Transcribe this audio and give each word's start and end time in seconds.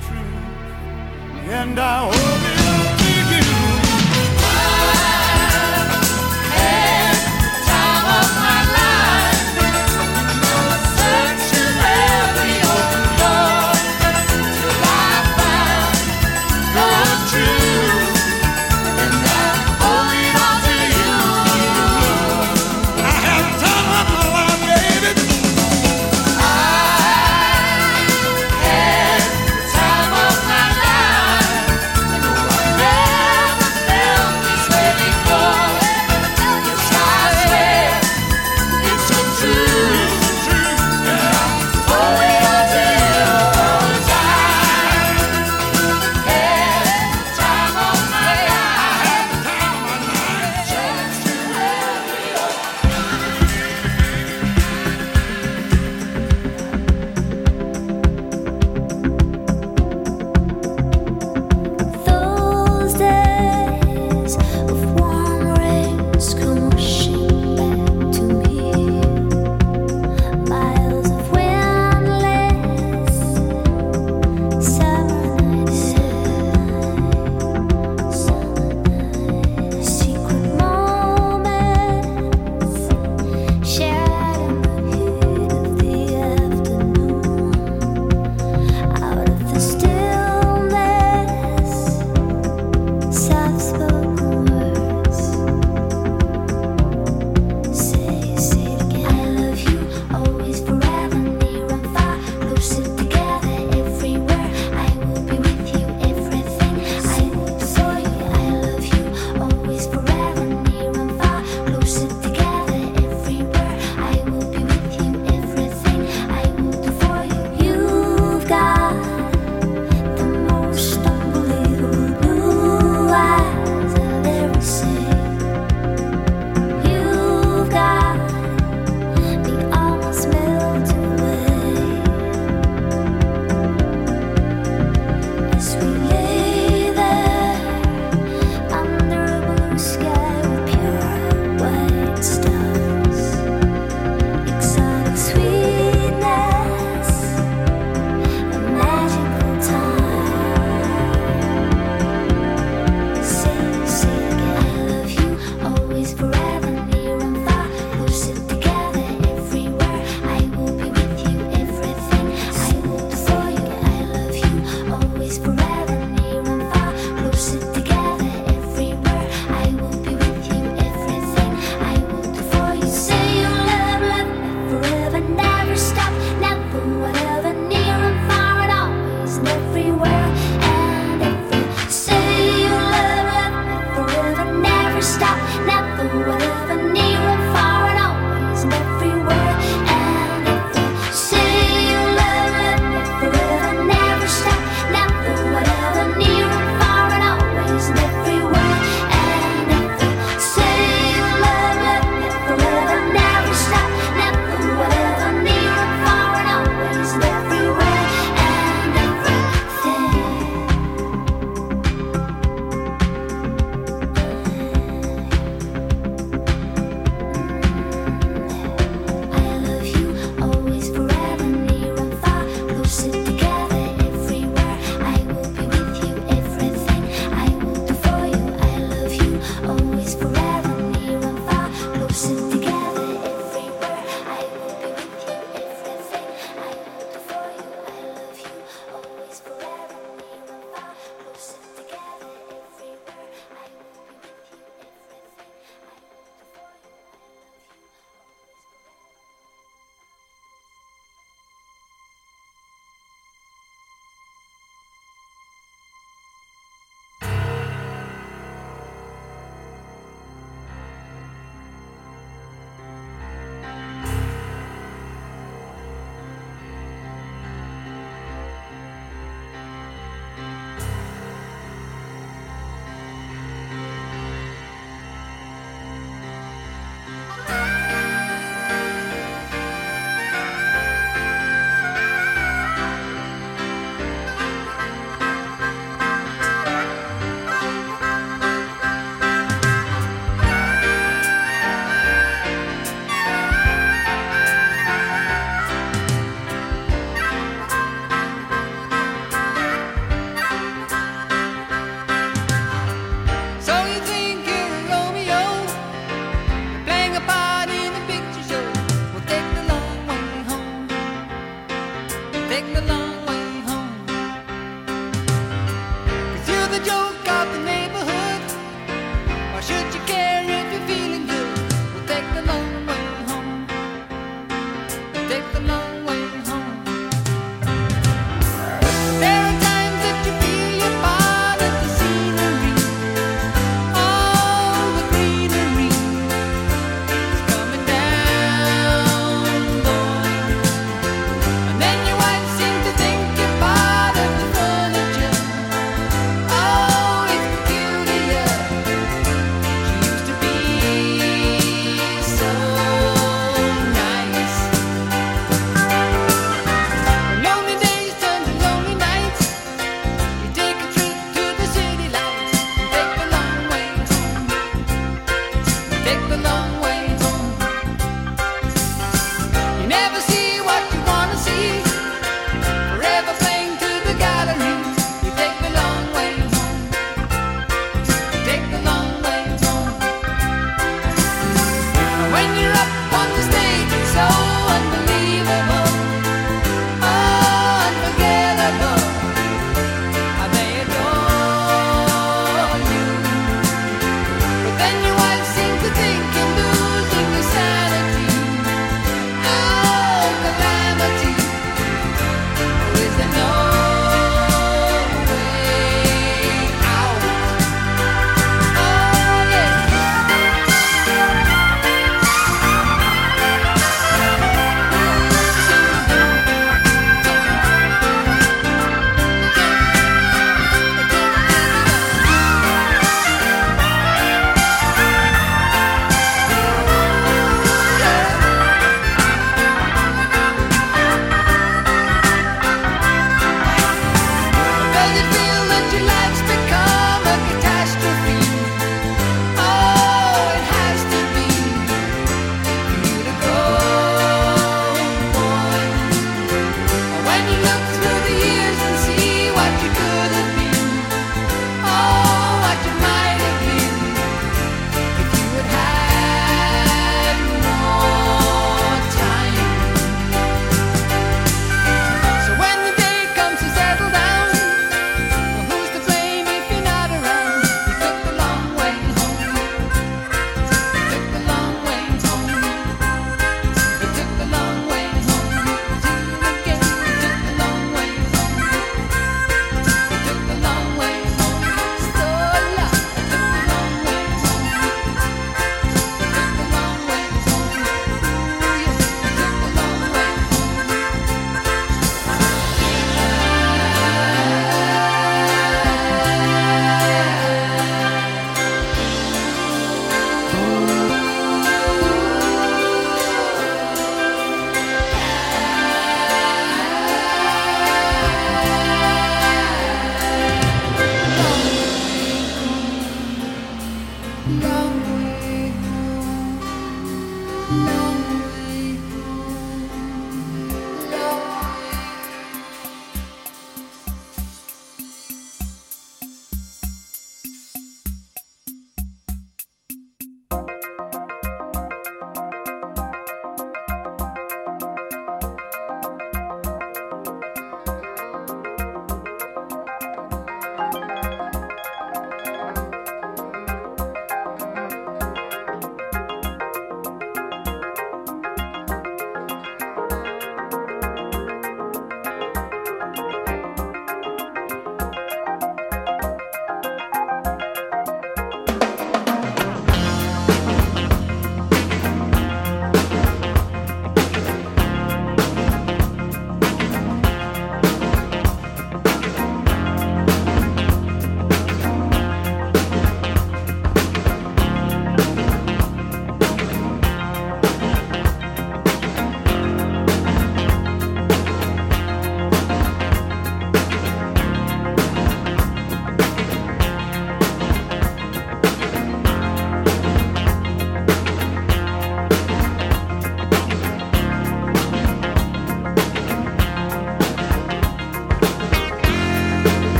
truth, 0.00 1.48
and 1.48 1.78
I 1.78 2.08
owe 2.08 2.51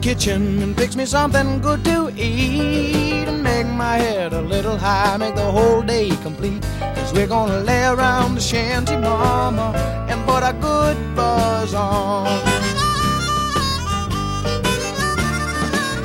kitchen 0.00 0.62
and 0.62 0.76
fix 0.76 0.96
me 0.96 1.04
something 1.04 1.60
good 1.60 1.84
to 1.84 2.10
eat 2.16 3.28
and 3.28 3.42
make 3.42 3.66
my 3.66 3.96
head 3.96 4.32
a 4.32 4.40
little 4.40 4.76
high, 4.76 5.16
make 5.18 5.34
the 5.34 5.50
whole 5.50 5.82
day 5.82 6.08
complete. 6.22 6.62
Cause 6.80 7.12
we're 7.12 7.26
gonna 7.26 7.60
lay 7.60 7.84
around 7.84 8.34
the 8.34 8.40
shanty, 8.40 8.96
mama, 8.96 9.72
and 10.08 10.24
put 10.26 10.42
a 10.42 10.54
good 10.54 10.96
buzz 11.14 11.74
on. 11.74 12.24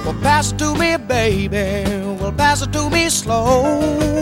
Well, 0.04 0.18
pass 0.22 0.52
it 0.52 0.60
to 0.60 0.76
me, 0.76 0.98
baby. 0.98 1.86
Well, 2.20 2.34
pass 2.34 2.62
it 2.62 2.74
to 2.74 2.90
me 2.90 3.10
slow. 3.10 3.80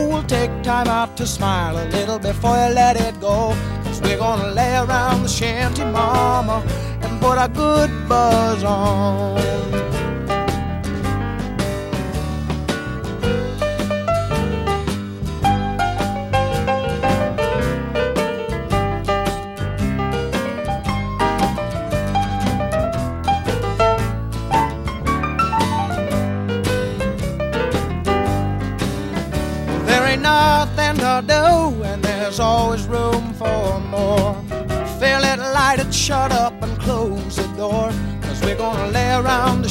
We'll 0.08 0.22
take 0.24 0.50
time 0.62 0.88
out 0.88 1.16
to 1.16 1.26
smile 1.26 1.76
a 1.78 1.86
little 1.88 2.18
before 2.18 2.56
you 2.56 2.74
let 2.74 2.96
it 2.96 3.20
go. 3.20 3.56
Cause 3.84 4.00
we're 4.00 4.18
gonna 4.18 4.52
lay 4.52 4.76
around 4.76 5.24
the 5.24 5.28
shanty, 5.28 5.84
mama, 5.84 6.62
and 7.02 7.20
put 7.20 7.38
a 7.38 7.48
good 7.48 7.90
buzz 8.08 8.62
on. 8.62 9.53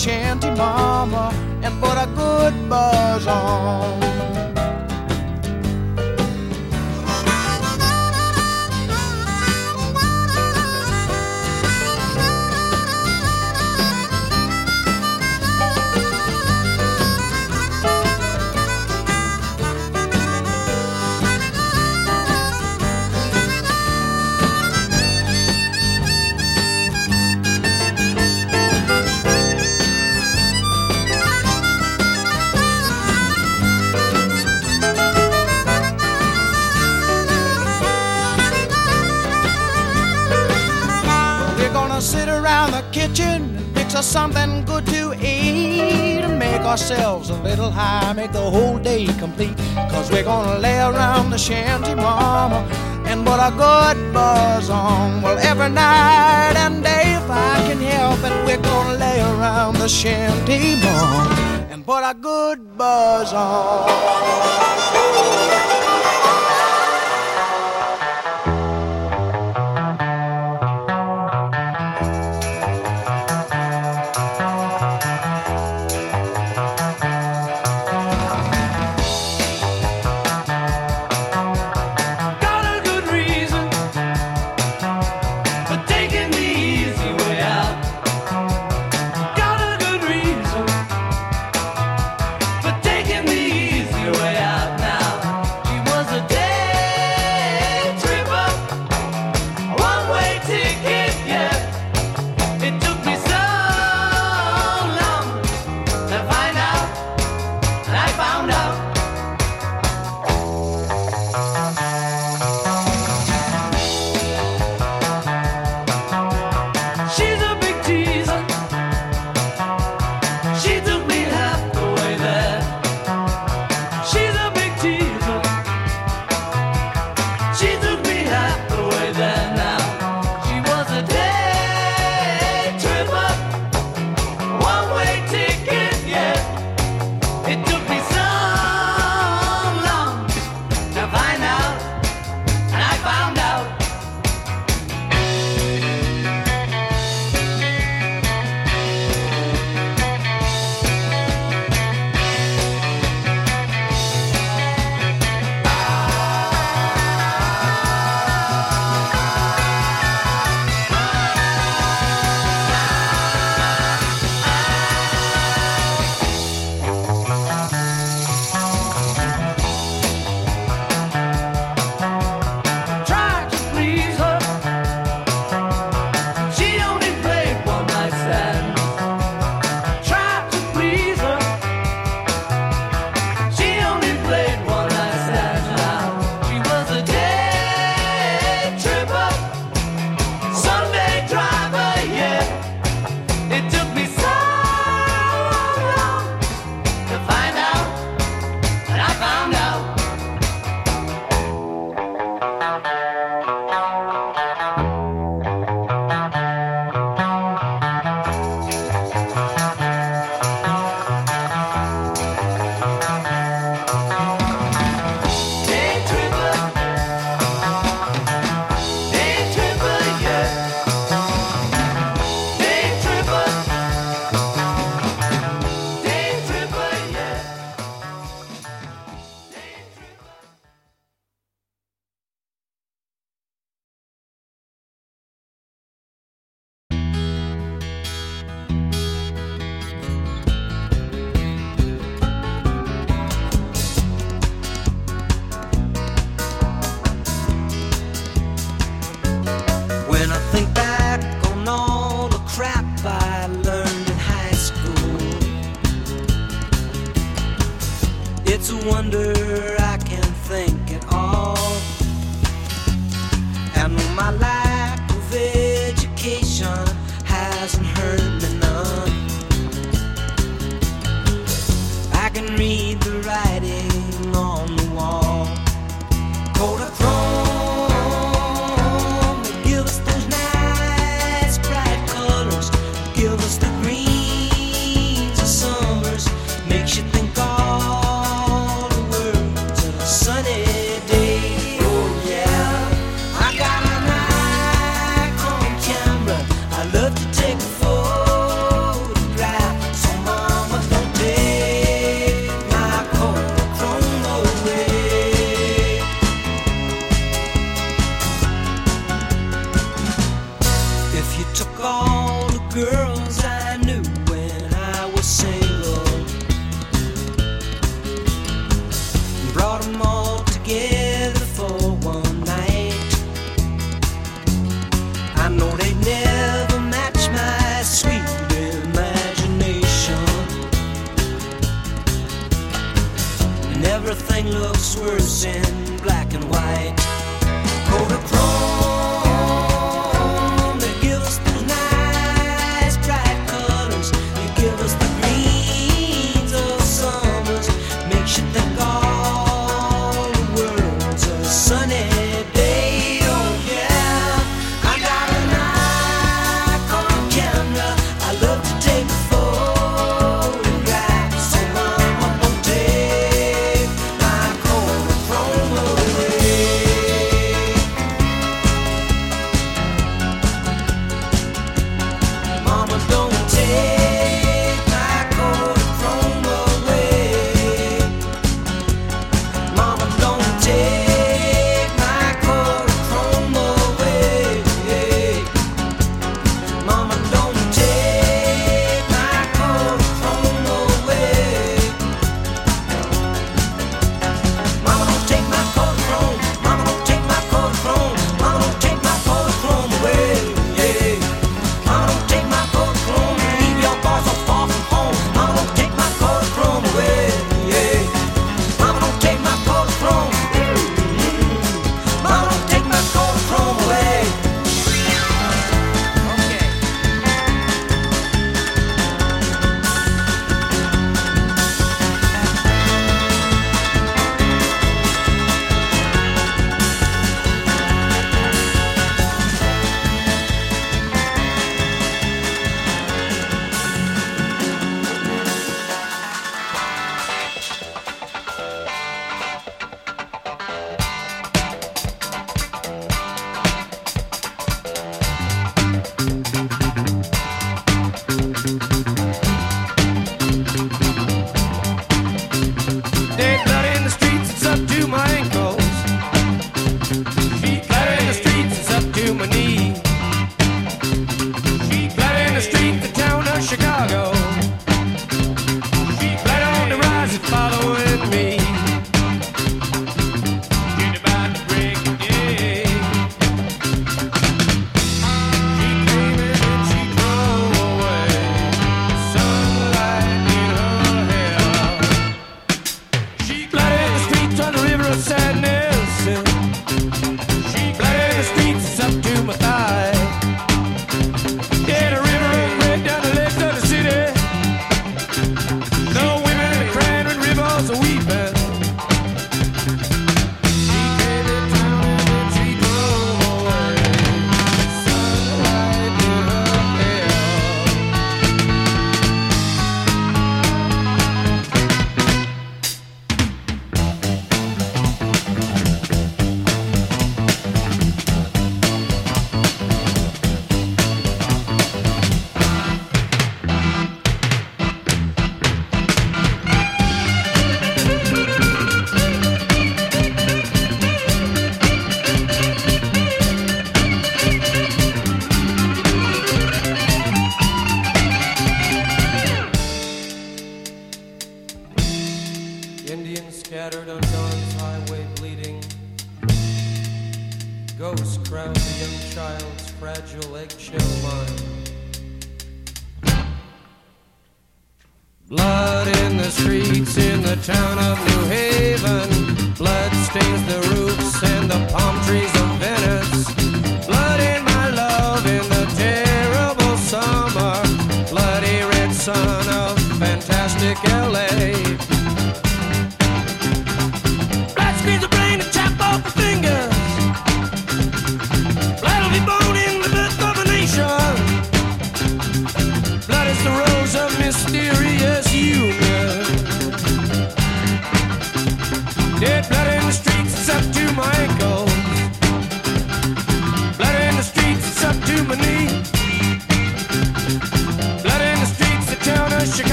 Shanty, 0.00 0.50
mama, 0.52 1.30
around 42.40 42.70
the 42.72 42.82
kitchen 42.90 43.56
and 43.56 43.76
fix 43.76 43.94
us 43.94 44.06
something 44.06 44.64
good 44.64 44.86
to 44.86 45.12
eat 45.20 46.20
and 46.24 46.38
make 46.38 46.62
ourselves 46.62 47.28
a 47.30 47.34
little 47.42 47.70
high, 47.70 48.12
make 48.14 48.32
the 48.32 48.50
whole 48.50 48.78
day 48.78 49.06
complete. 49.18 49.56
Cause 49.92 50.10
we're 50.10 50.24
gonna 50.24 50.58
lay 50.58 50.78
around 50.78 51.30
the 51.30 51.38
shanty, 51.38 51.94
mama, 51.94 52.60
and 53.06 53.26
put 53.26 53.40
a 53.40 53.50
good 53.50 54.12
buzz 54.14 54.70
on. 54.70 55.20
Well, 55.22 55.38
every 55.38 55.68
night 55.68 56.54
and 56.56 56.82
day, 56.82 57.14
if 57.20 57.30
I 57.30 57.54
can 57.68 57.80
help 57.80 58.20
it, 58.24 58.34
we're 58.46 58.62
gonna 58.62 58.98
lay 58.98 59.20
around 59.20 59.74
the 59.76 59.88
shanty, 59.88 60.76
mama, 60.76 61.68
and 61.70 61.84
put 61.84 62.02
a 62.02 62.14
good 62.14 62.76
buzz 62.78 63.32
on. 63.32 64.89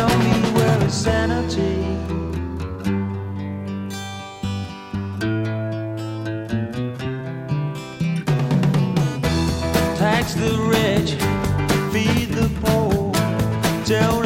tell 0.00 0.18
me 0.18 0.32
where 0.56 0.82
is 0.86 0.94
sanity? 0.94 1.76
Tax 9.98 10.34
the 10.42 10.52
rich, 10.74 11.10
feed 11.92 12.28
the 12.38 12.48
poor. 12.62 13.12
Tell 13.84 14.22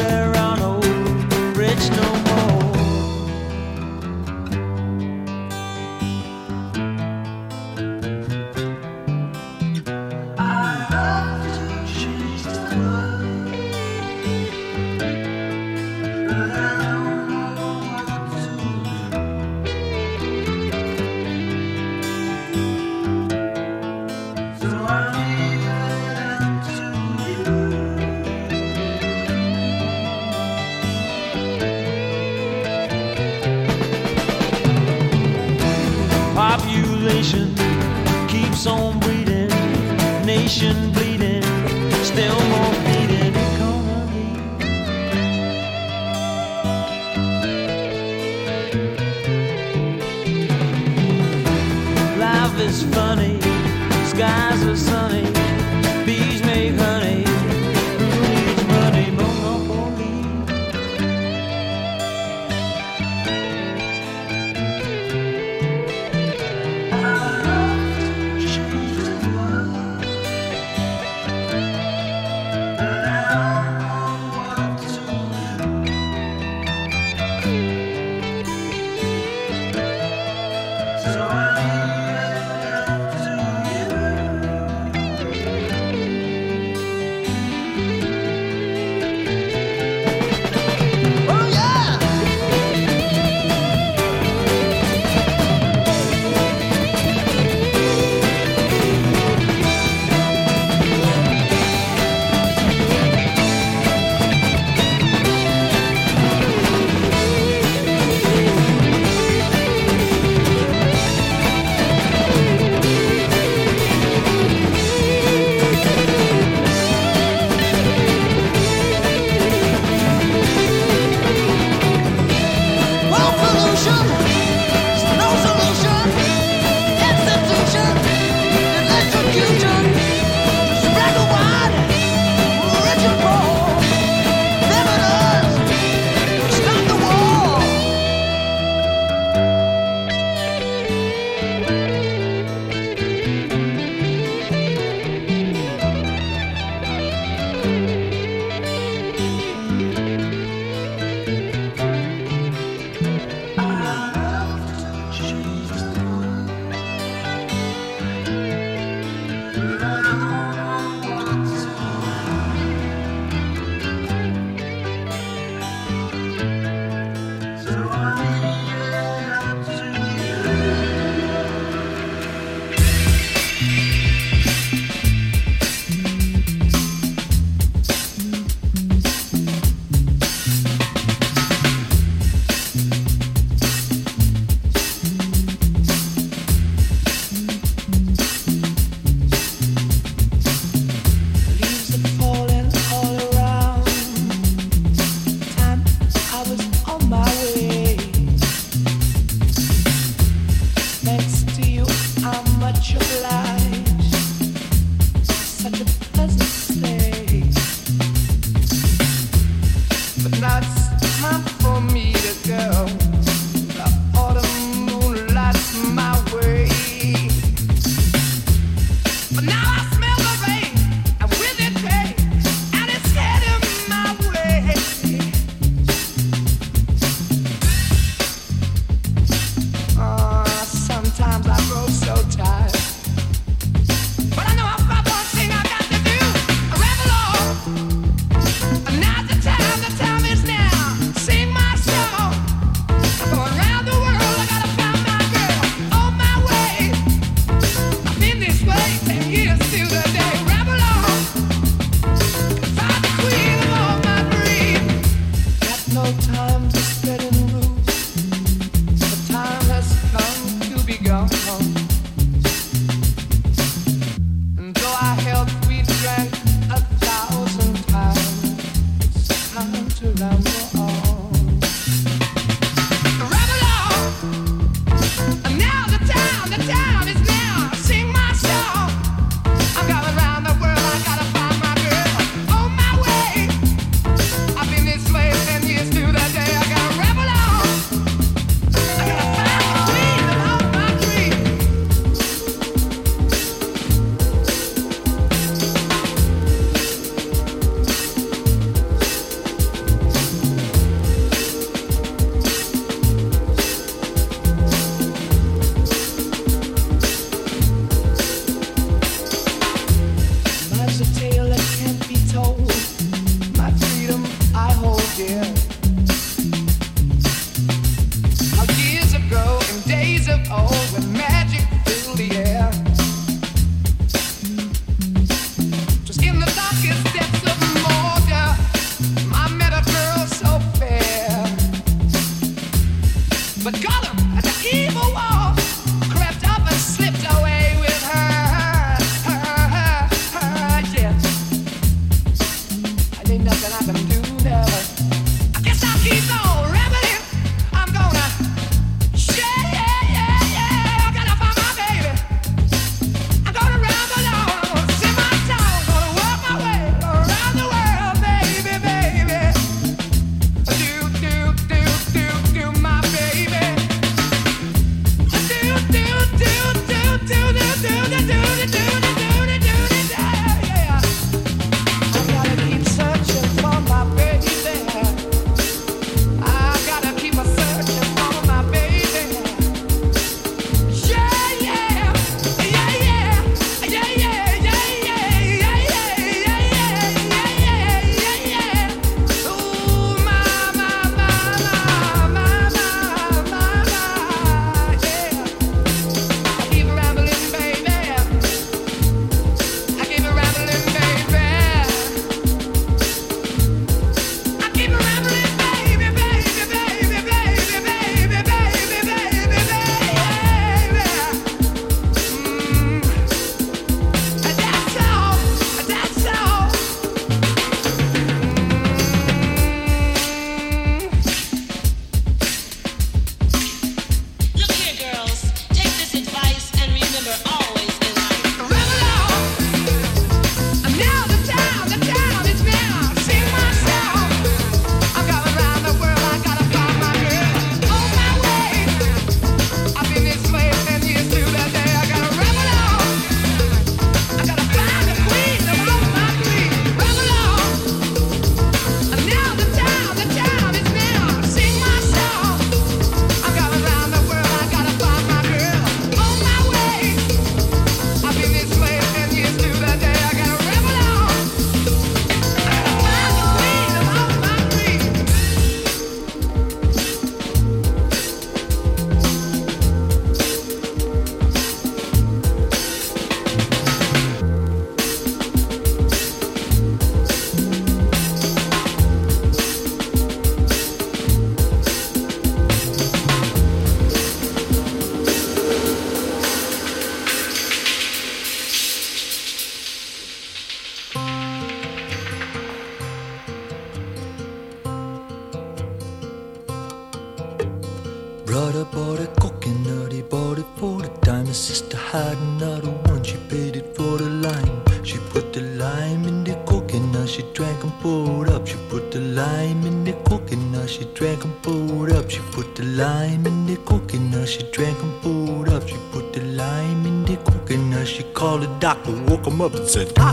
come 519.45 519.61
up 519.61 519.74
and 519.74 519.86
said, 519.86 520.24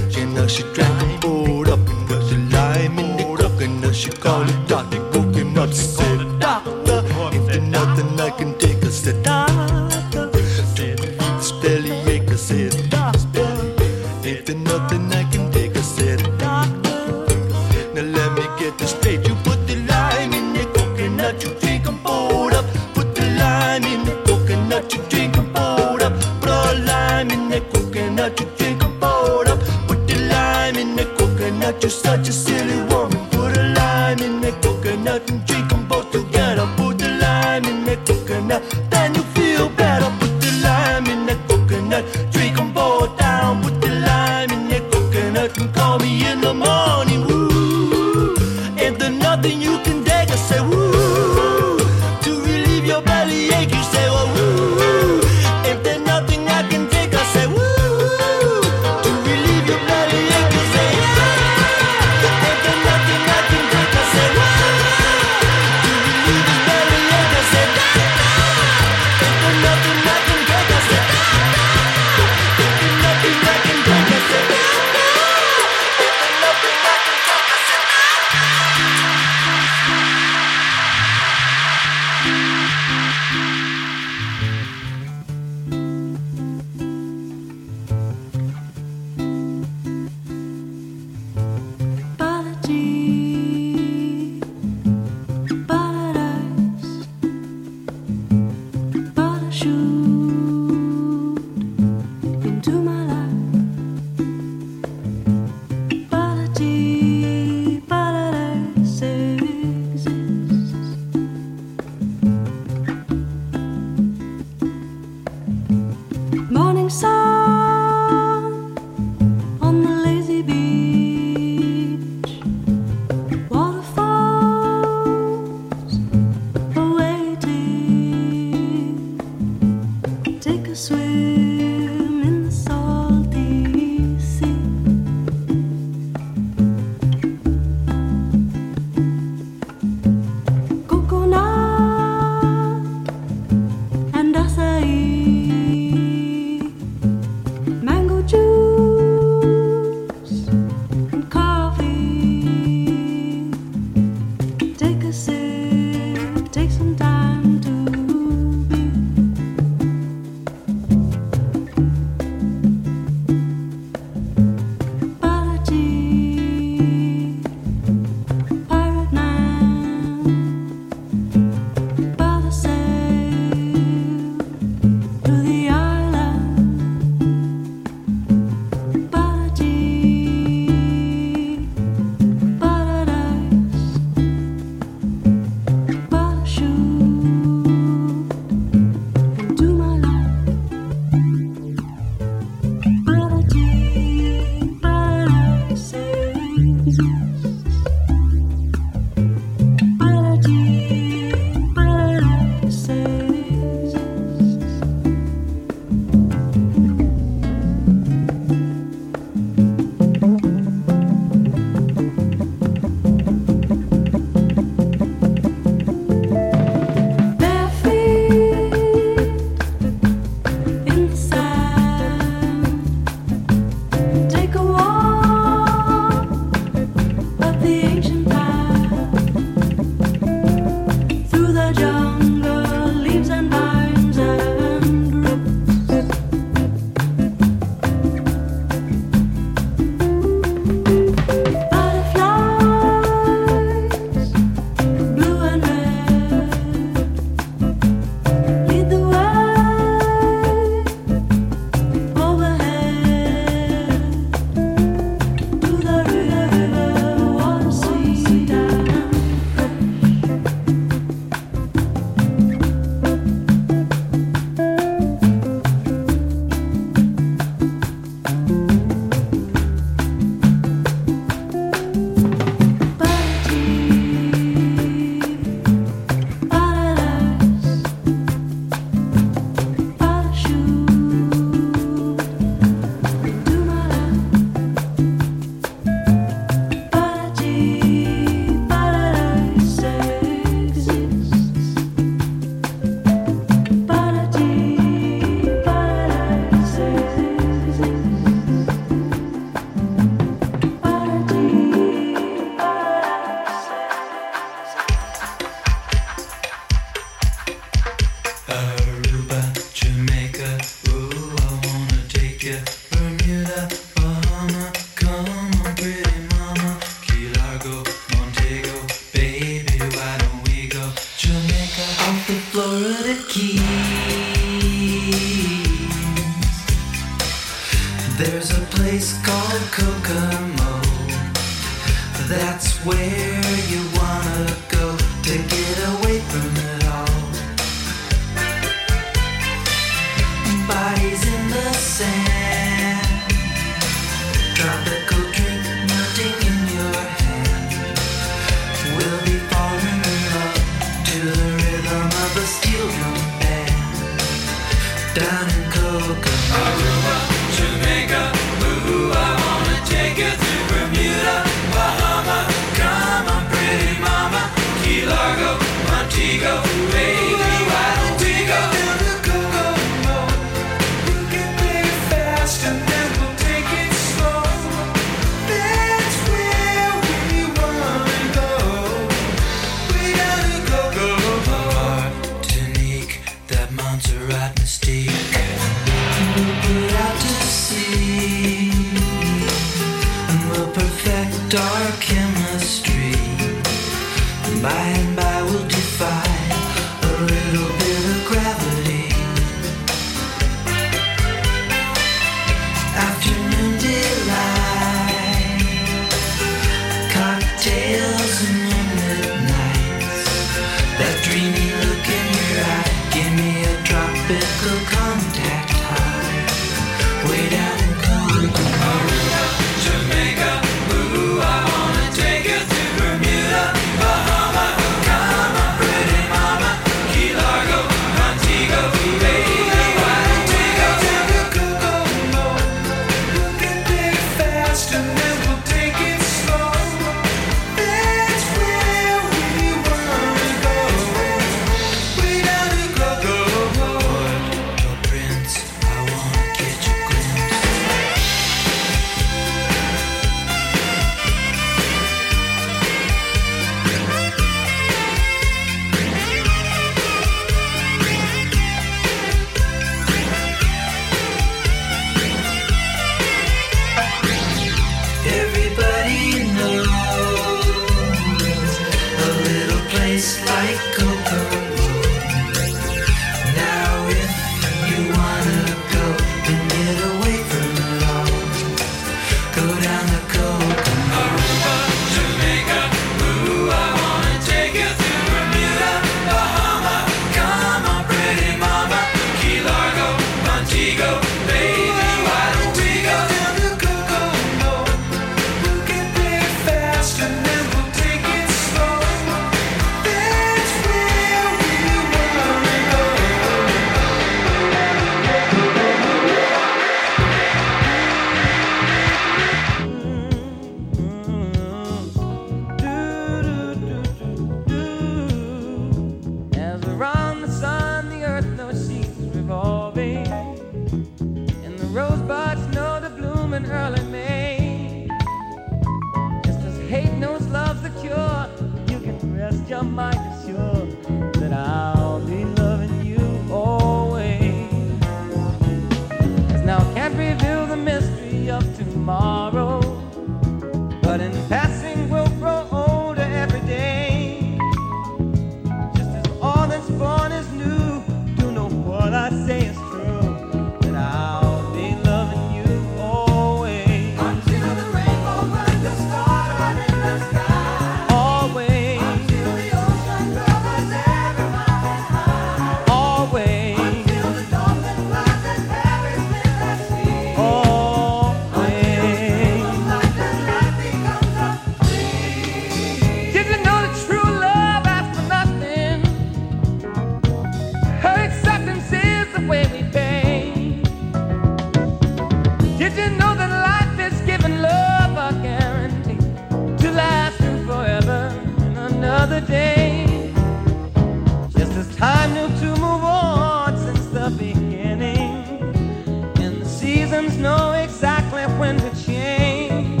know 597.28 597.72
exactly 597.72 598.42
when 598.58 598.76
to 598.78 598.90
change. 599.04 600.00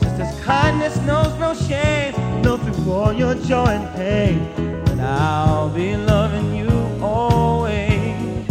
Just 0.00 0.20
as 0.20 0.40
kindness 0.40 0.96
knows 1.06 1.32
no 1.38 1.54
shame, 1.54 2.14
know 2.42 2.56
through 2.56 2.92
all 2.92 3.12
your 3.12 3.34
joy 3.34 3.66
and 3.66 3.94
pain 3.94 4.82
But 4.84 4.98
I'll 5.00 5.68
be 5.70 5.96
loving 5.96 6.54
you 6.54 6.70
always. 7.00 8.46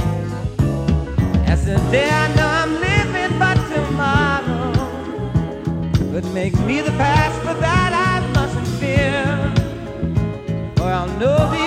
As 1.48 1.66
the 1.66 1.78
day 1.92 2.10
I 2.10 2.28
know 2.36 2.48
I'm 2.62 2.74
living 2.90 3.40
but 3.40 3.58
tomorrow, 3.74 4.74
but 6.12 6.26
make 6.34 6.58
me 6.62 6.82
the 6.82 6.92
past, 6.92 7.44
but 7.44 7.60
that 7.60 7.92
I 7.94 8.26
mustn't 8.34 8.68
fear, 8.80 9.26
for 10.76 10.84
I'll 10.84 11.08
know 11.20 11.61